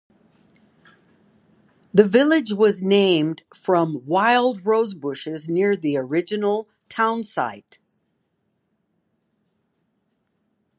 [1.93, 7.77] The village was named from wild rose bushes near the original town site.